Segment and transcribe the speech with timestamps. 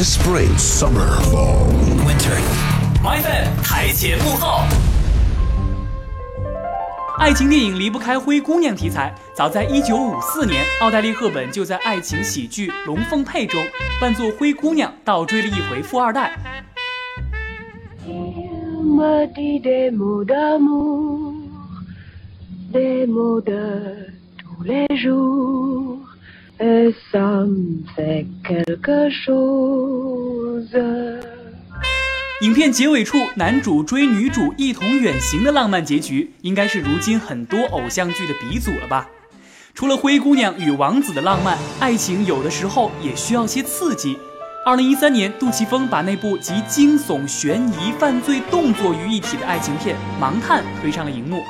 [0.00, 1.66] This spring, summer, fall,
[2.06, 2.38] winter.
[3.04, 4.62] My fan 台前幕后。
[7.18, 9.14] 爱情电影离不开灰姑娘题材。
[9.34, 13.62] 早在1954年，奥黛丽·赫本就在爱情喜剧《龙凤配》中
[14.00, 16.32] 扮作灰姑娘，倒追了一回富二代。
[32.42, 39.08] 影片结尾处，男主追女主一同远行的浪漫结局，应该是如今很多偶像剧的鼻祖了吧？
[39.74, 44.18] 除了灰姑娘与王子的浪漫，爱情有的时候也需要些刺激。
[44.64, 51.42] 二零一三年，杜琪峰把那部集惊悚、悬疑、犯罪、动作于一体的爱情片《盲探》推上了荧幕。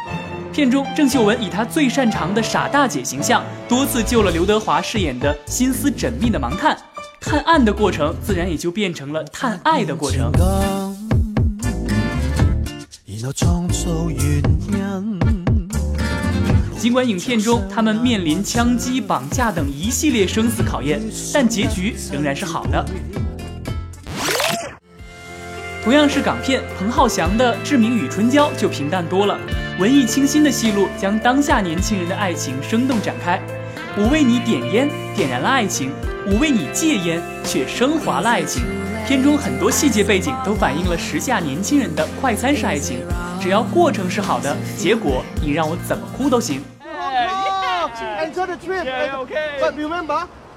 [0.53, 6.77] 片中，郑秀文以她最擅长的傻大姐形象，多次救了刘德华饰演的心思缜密的盲探。
[7.21, 10.33] 探案的过程，自然也就变成了探爱的过程。
[16.79, 20.99] 尽管影片中他们面临枪击、绑架等一系列生死考验，
[21.33, 22.85] 但结局仍然是好的。
[25.83, 29.39] 同样是港片，彭浩翔的《志明与春娇》就平淡多了，
[29.79, 33.41] 文艺清新的戏路将当下年轻人的爱情生动展开。
[33.97, 35.89] 我为你点烟，点燃了爱情；
[36.27, 38.63] 我为你戒烟，却升华了爱情。
[39.07, 43.01] 片中很多细节背景都反映了时下年轻人的快餐式爱情，
[43.41, 46.63] 只要过程是好的，结果你让我怎么哭都行。
[48.21, 48.85] Enjoy the trip.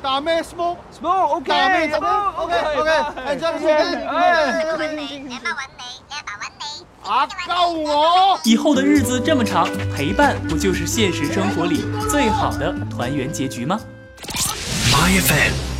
[0.03, 2.91] 打咩 smoke smoke OK 打咩 smoke OK OK
[3.33, 5.39] 系真嘅，哎，阿妈揾你，阿
[6.25, 6.65] 爸揾你，
[7.09, 8.39] 啊救我！
[8.43, 9.65] 以后的日子这么长，
[9.95, 13.79] 陪伴不就是现实生活里最好的团圆结局吗
[14.91, 15.72] ？My FM。